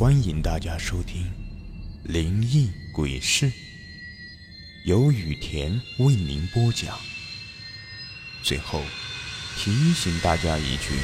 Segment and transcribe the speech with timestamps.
[0.00, 1.24] 欢迎大家收听
[2.10, 3.50] 《灵异鬼事》，
[4.86, 6.98] 由雨田为您播讲。
[8.42, 8.80] 最后
[9.58, 10.94] 提醒大家一句：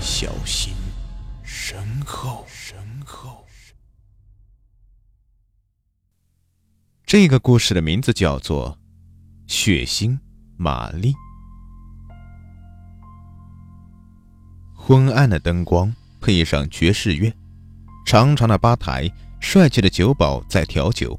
[0.00, 0.74] 小心
[1.44, 2.44] 身后。
[2.48, 3.46] 身后。
[7.04, 8.76] 这个故事的名字叫做
[9.52, 10.18] 《血腥
[10.56, 11.12] 玛丽》。
[14.74, 17.32] 昏暗的灯光配上爵士乐。
[18.06, 21.18] 长长的吧台，帅气的酒保在调酒，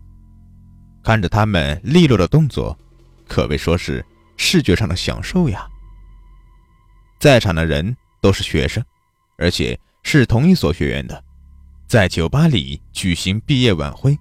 [1.04, 2.76] 看着他们利落的动作，
[3.28, 4.04] 可谓说是
[4.38, 5.68] 视觉上的享受呀。
[7.20, 8.82] 在场的人都是学生，
[9.38, 11.22] 而且是同一所学院的，
[11.88, 14.18] 在酒吧里举行毕业晚会，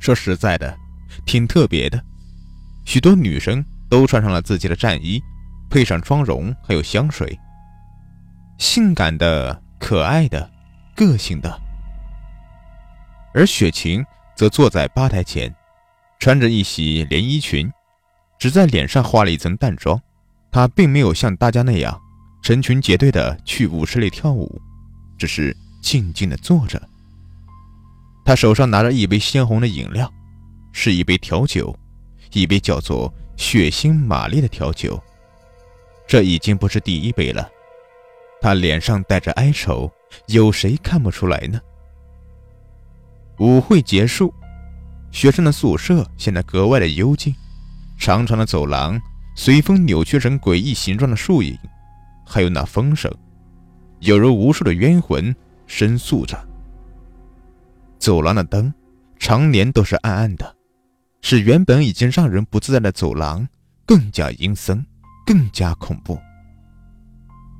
[0.00, 0.76] 说实在的，
[1.24, 2.04] 挺特别的。
[2.84, 5.22] 许多女生都穿上了自己的战衣，
[5.70, 7.38] 配上妆容还有香水，
[8.58, 10.50] 性感的、可爱的、
[10.96, 11.62] 个性的。
[13.34, 14.04] 而雪晴
[14.36, 15.54] 则坐在吧台前，
[16.18, 17.70] 穿着一袭连衣裙，
[18.38, 20.00] 只在脸上画了一层淡妆。
[20.50, 21.98] 她并没有像大家那样
[22.42, 24.60] 成群结队的去舞室里跳舞，
[25.16, 26.80] 只是静静的坐着。
[28.24, 30.12] 她手上拿着一杯鲜红的饮料，
[30.72, 31.74] 是一杯调酒，
[32.32, 35.02] 一杯叫做“血腥玛丽”的调酒。
[36.06, 37.48] 这已经不是第一杯了。
[38.40, 39.90] 她脸上带着哀愁，
[40.26, 41.60] 有谁看不出来呢？
[43.38, 44.32] 舞会结束，
[45.10, 47.34] 学生的宿舍显得格外的幽静。
[47.98, 49.00] 长长的走廊
[49.36, 51.56] 随风扭曲成诡异形状的树影，
[52.26, 53.12] 还有那风声，
[54.00, 55.34] 犹如无数的冤魂
[55.66, 56.36] 申诉着。
[57.98, 58.72] 走廊的灯
[59.18, 60.56] 常年都是暗暗的，
[61.20, 63.46] 使原本已经让人不自在的走廊
[63.86, 64.84] 更加阴森，
[65.24, 66.18] 更加恐怖。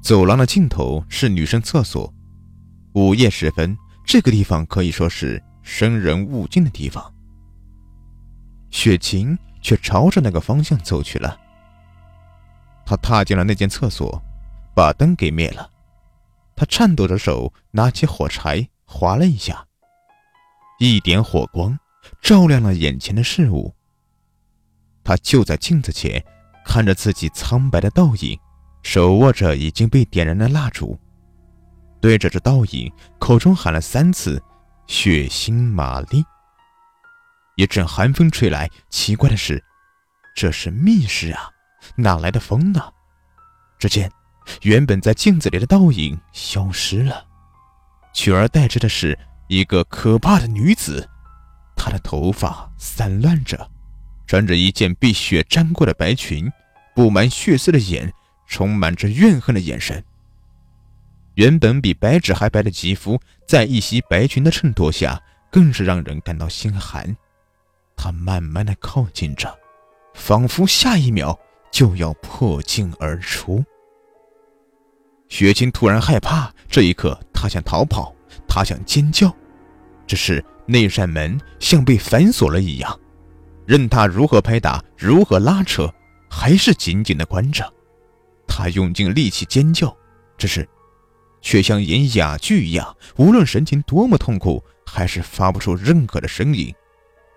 [0.03, 2.13] 走廊的尽头是女生厕所。
[2.95, 5.41] 午夜时分，这个地方可以说是。
[5.63, 7.13] 生人勿近的地方，
[8.71, 11.39] 雪晴却朝着那个方向走去了。
[12.85, 14.21] 他踏进了那间厕所，
[14.75, 15.71] 把灯给灭了。
[16.57, 19.67] 他颤抖着手拿起火柴，划了一下，
[20.79, 21.79] 一点火光
[22.21, 23.75] 照亮了眼前的事物。
[25.05, 26.23] 他就在镜子前
[26.65, 28.39] 看着自己苍白的倒影，
[28.83, 30.99] 手握着已经被点燃的蜡烛，
[32.01, 34.43] 对着这倒影，口中喊了三次。
[34.87, 36.25] 血腥玛丽。
[37.57, 39.63] 一阵寒风吹来，奇怪的是，
[40.35, 41.51] 这是密室啊，
[41.97, 42.93] 哪来的风呢？
[43.79, 44.11] 只见
[44.63, 47.27] 原本在镜子里的倒影消失了，
[48.15, 51.09] 取而代之的是一个可怕的女子。
[51.77, 53.71] 她的头发散乱着，
[54.27, 56.51] 穿着一件被血沾过的白裙，
[56.95, 58.13] 布满血丝的眼
[58.47, 60.03] 充满着怨恨的眼神。
[61.35, 65.21] 原本比白纸还白的肌肤，在一袭白裙的衬托下，
[65.51, 67.17] 更是让人感到心寒。
[67.97, 69.59] 他慢慢的靠近着，
[70.15, 71.39] 仿佛下一秒
[71.71, 73.65] 就要破镜而出。
[75.29, 78.15] 雪清突然害怕，这一刻他想逃跑，
[78.47, 79.35] 他想尖叫，
[80.07, 83.01] 只是那扇门像被反锁了一样，
[83.65, 85.91] 任他如何拍打，如何拉扯，
[86.29, 87.73] 还是紧紧的关着。
[88.47, 89.97] 他用尽力气尖叫，
[90.37, 90.69] 只是。
[91.43, 96.75] 却像演哑剧一样，无论神情多么痛苦，还是发不出任何的声音。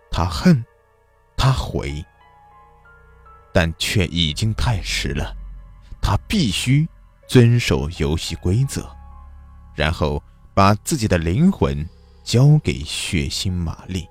[0.10, 0.64] 他恨，
[1.36, 2.06] 他悔，
[3.52, 5.36] 但却已经太迟了。
[6.02, 6.88] 他必须
[7.28, 8.88] 遵守游戏规则，
[9.76, 10.22] 然后
[10.54, 11.86] 把自己的灵魂
[12.24, 14.08] 交给血腥玛丽。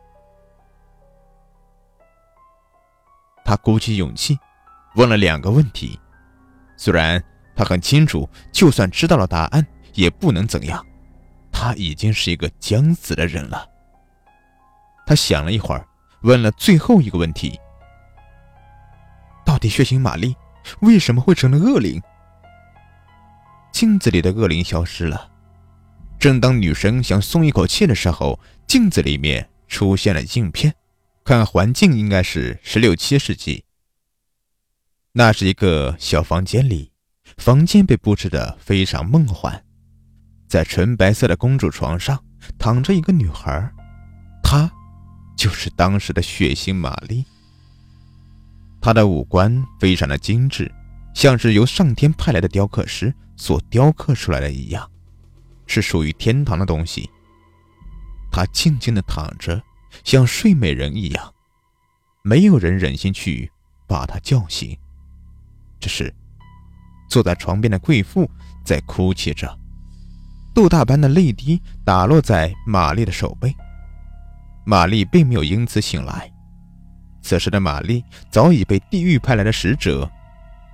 [3.45, 4.37] 他鼓起勇气，
[4.97, 5.99] 问了两个问题。
[6.77, 7.23] 虽然
[7.55, 9.65] 他很清楚，就算知道了答案。
[9.95, 10.85] 也不能怎样，
[11.51, 13.69] 他已经是一个将死的人了。
[15.07, 15.87] 他想了一会儿，
[16.23, 17.59] 问了最后一个问题：
[19.45, 20.35] 到底血腥玛丽
[20.81, 22.01] 为什么会成了恶灵？
[23.73, 25.31] 镜子里的恶灵消失了。
[26.19, 30.75] 正当女生想松一口气的时候，镜子里面出现了镜片，
[31.23, 33.65] 看环境应该是十六七世纪。
[35.13, 36.93] 那是一个小房间里，
[37.37, 39.65] 房间被布置的非常梦幻。
[40.55, 42.17] 在纯白色的公主床上
[42.61, 43.69] 躺着一个女孩，
[44.41, 44.71] 她
[45.37, 47.25] 就是当时的血腥玛丽。
[48.81, 50.73] 她的五官非常的精致，
[51.13, 54.89] 像是由上天派来的雕刻师所雕刻出来的一样，
[55.67, 57.11] 是属于天堂的东西。
[58.31, 59.61] 她静静的躺着，
[60.05, 61.35] 像睡美人一样，
[62.23, 63.51] 没有人忍心去
[63.89, 64.79] 把她叫醒。
[65.81, 66.15] 这时，
[67.11, 68.31] 坐在床边的贵妇
[68.65, 69.64] 在哭泣着。
[70.55, 73.55] 豆大般的泪滴打落在玛丽的手背。
[74.65, 76.33] 玛丽并没有因此醒来，
[77.21, 80.09] 此时的玛丽早已被地狱派来的使者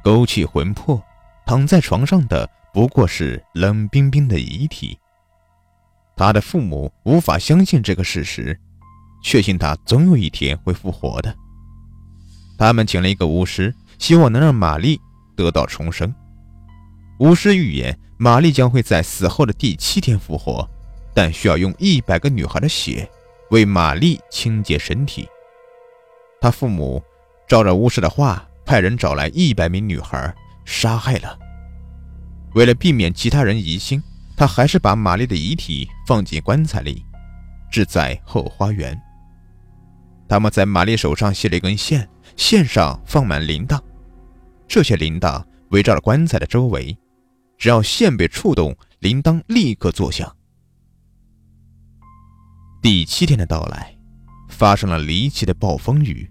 [0.05, 1.03] 勾去魂魄，
[1.47, 4.97] 躺在床上的不过是冷冰冰的遗体。
[6.15, 8.57] 她的父母无法相信这个事实，
[9.23, 11.35] 确信她总有一天会复活的。
[12.59, 15.01] 他们请了一个巫师，希望能让玛丽
[15.35, 16.15] 得到重生。
[17.21, 20.67] 巫师预言，玛丽将会在死后的第七天复活，
[21.15, 23.07] 但需要用一百个女孩的血
[23.51, 25.29] 为玛丽清洁身体。
[26.41, 27.03] 他父母
[27.47, 30.35] 照着巫师的话，派人找来一百名女孩，
[30.65, 31.39] 杀害了。
[32.55, 34.03] 为了避免其他人疑心，
[34.35, 37.05] 他还是把玛丽的遗体放进棺材里，
[37.71, 38.99] 置在后花园。
[40.27, 42.09] 他们在玛丽手上系了一根线。
[42.37, 43.79] 线上放满铃铛，
[44.67, 46.97] 这些铃铛围绕着棺材的周围，
[47.61, 50.35] 只要线被触动，铃铛立刻作响。
[52.81, 53.95] 第七天的到来，
[54.49, 56.29] 发生了离奇的暴风雨，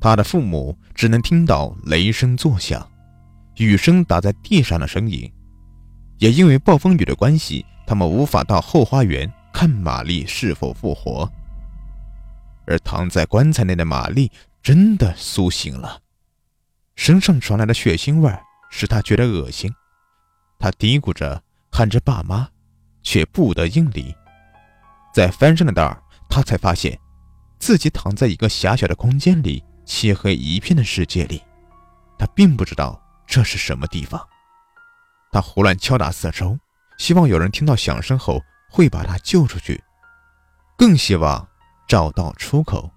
[0.00, 2.84] 他的父母只能听到雷声作响，
[3.58, 5.32] 雨声打在地上的声音。
[6.18, 11.30] 也因为暴风雨的关系，他们无法到后花园看玛丽是否复活。
[12.66, 14.30] 而躺在棺材内的玛丽。
[14.60, 16.00] 真的苏醒了，
[16.96, 18.34] 身上传来的血腥味
[18.70, 19.70] 使他觉得恶心。
[20.64, 22.48] 他嘀咕着喊着爸妈，
[23.02, 24.16] 却不得应理。
[25.12, 26.98] 在翻身的道儿，他才发现
[27.58, 31.42] 自己躺在一个狭小的空间里，漆黑一片的世界里。
[32.18, 34.18] 他并不知道这是什么地方。
[35.30, 36.58] 他胡乱敲打四周，
[36.96, 39.84] 希望有人听到响声后会把他救出去，
[40.78, 41.46] 更希望
[41.86, 42.90] 找到出口。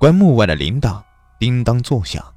[0.00, 1.00] 棺木外的铃铛
[1.38, 2.34] 叮当作响，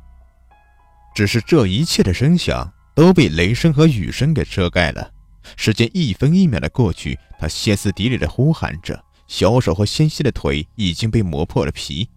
[1.16, 5.10] 只是这一切的声响都被雷声和雨声给遮盖了。
[5.56, 12.10] 时间一分一秒的过去，他歇斯底里的呼喊着，小手和纤细的腿已经被磨破了皮，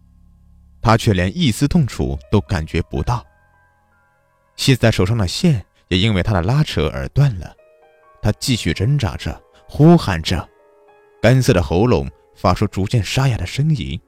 [0.81, 3.25] 他却连一丝痛楚都感觉不到。
[4.56, 7.55] 系在手上的线也因为他的拉扯而断了，
[8.20, 10.49] 他继续挣扎着，呼喊着，
[11.23, 14.00] 干涩的喉咙发出逐渐沙哑的声音。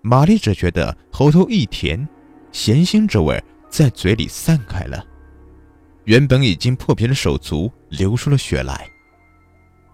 [0.00, 2.08] 玛丽只觉得喉头一甜，
[2.50, 5.04] 咸腥之味在嘴里散开了，
[6.10, 8.90] 原本已经破皮的手足流出了血来，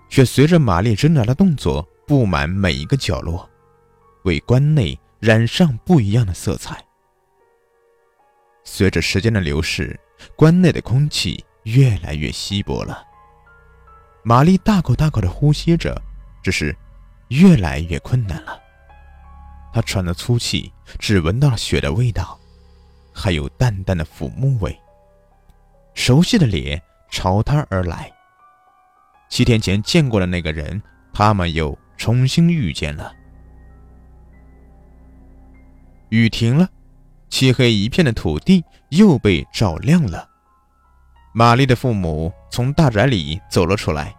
[0.09, 3.47] 却随着玛丽挣扎的动作布满每一个角落，
[4.25, 6.83] 为棺内染上不一样的色彩。
[8.65, 10.01] 随着时间的流逝，
[10.37, 13.05] 棺内的空气越来越稀薄了。
[14.25, 16.01] 玛丽大口大口地呼吸着，
[16.43, 16.75] 只是
[17.29, 18.59] 越来越困难了。
[19.71, 22.41] 他喘着粗气，只闻到了血的味道，
[23.13, 24.75] 还有淡淡的腐木味。
[25.97, 28.13] 熟悉的脸朝他而来，
[29.31, 30.81] 七天前见过的那个人，
[31.13, 33.13] 他们又重新遇见了。
[36.11, 36.69] 雨停了，
[37.31, 40.29] 漆黑一片的土地又被照亮了。
[41.33, 44.15] 玛丽的父母从大宅里走了出来，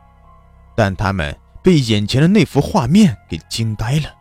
[0.76, 1.34] 但他们
[1.64, 4.14] 被眼前的那幅画面给惊呆了。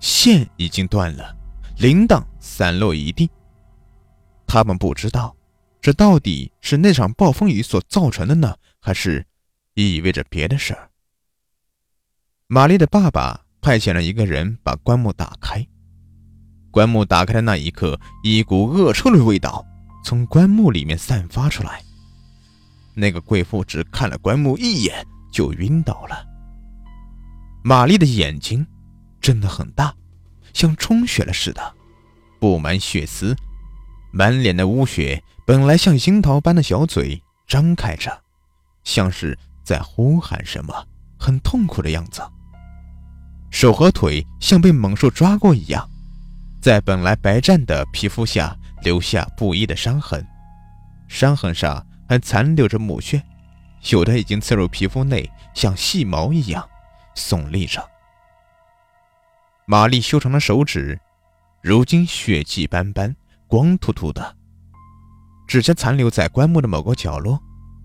[0.00, 1.34] 线已经断了，
[1.78, 3.30] 铃铛散落一地。
[4.44, 5.34] 他们不知道，
[5.82, 9.26] 这到底是那场暴风雨所造成的呢，还是
[9.74, 10.88] 意味着别的事儿？
[12.46, 15.66] 玛丽的爸爸派遣了一个人把棺木打开。
[16.70, 19.66] 棺木打开的那一刻，一股恶臭的味道
[20.04, 21.82] 从棺木里面散发出来。
[22.94, 26.24] 那个贵妇只看了棺木一眼就晕倒了。
[27.64, 28.66] 玛丽的眼睛。
[29.20, 29.94] 真的很大，
[30.52, 31.74] 像充血了似的，
[32.40, 33.36] 布满血丝，
[34.12, 35.22] 满脸的污血。
[35.44, 38.22] 本来像樱桃般的小嘴张开着，
[38.84, 40.86] 像是在呼喊什么，
[41.18, 42.22] 很痛苦的样子。
[43.50, 45.86] 手和腿像被猛兽抓过一样，
[46.60, 50.24] 在本来白湛的皮肤下留下不一的伤痕，
[51.08, 53.20] 伤痕上还残留着母血，
[53.90, 56.66] 有的已经刺入皮肤内，像细毛一样
[57.16, 57.84] 耸立着。
[59.66, 60.98] 玛丽修长的手指，
[61.60, 63.14] 如今血迹斑斑、
[63.52, 64.34] 光秃秃的，
[65.46, 67.38] 指甲残留在棺木的某个角落，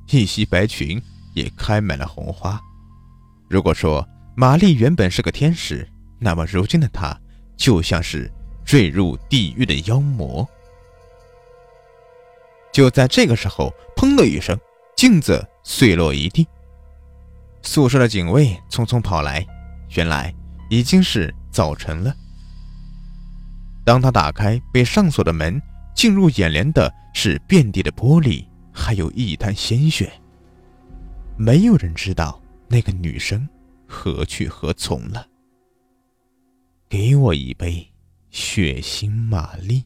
[0.10, 2.58] 一袭白裙也开满了红花。
[3.50, 5.86] 如果说玛丽原本是个天使，
[6.20, 7.14] 那么如今的她
[7.58, 8.32] 就像是
[8.64, 10.48] 坠入地狱的妖魔。
[12.72, 14.58] 就在这个时候，砰的一声，
[14.96, 16.48] 镜子碎落一地。
[17.62, 19.46] 宿舍的警卫匆匆跑来，
[19.98, 20.34] 原来
[20.70, 21.36] 已经是。
[21.52, 22.16] 早晨了。
[23.88, 25.62] 当他打开被上锁的门
[25.96, 30.12] 进入眼帘的是遍地的玻璃还有一滩鲜血。
[31.38, 33.48] 没有人知道那个女生
[33.88, 35.26] 何去何从了。
[36.90, 37.90] 给我一杯
[38.30, 39.86] 血腥玛丽。